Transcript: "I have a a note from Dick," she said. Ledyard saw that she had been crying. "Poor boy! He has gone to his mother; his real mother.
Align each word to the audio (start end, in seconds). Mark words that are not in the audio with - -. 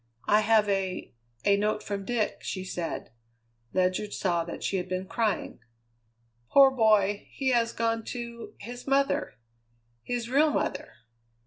"I 0.25 0.39
have 0.39 0.67
a 0.67 1.13
a 1.45 1.57
note 1.57 1.83
from 1.83 2.05
Dick," 2.05 2.39
she 2.41 2.65
said. 2.65 3.11
Ledyard 3.71 4.13
saw 4.13 4.43
that 4.45 4.63
she 4.63 4.77
had 4.77 4.89
been 4.89 5.05
crying. 5.05 5.59
"Poor 6.49 6.71
boy! 6.71 7.27
He 7.33 7.49
has 7.49 7.71
gone 7.71 8.03
to 8.05 8.55
his 8.57 8.87
mother; 8.87 9.35
his 10.01 10.27
real 10.27 10.49
mother. 10.49 10.93